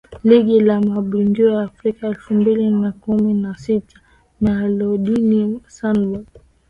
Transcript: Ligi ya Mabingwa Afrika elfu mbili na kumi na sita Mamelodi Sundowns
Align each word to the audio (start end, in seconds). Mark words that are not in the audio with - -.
Ligi 0.27 0.57
ya 0.67 0.81
Mabingwa 0.81 1.63
Afrika 1.63 2.07
elfu 2.07 2.33
mbili 2.33 2.69
na 2.69 2.91
kumi 2.91 3.33
na 3.33 3.57
sita 3.57 3.99
Mamelodi 4.41 5.15
Sundowns 5.75 6.27